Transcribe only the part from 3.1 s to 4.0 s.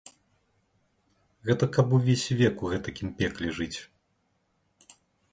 пекле жыць?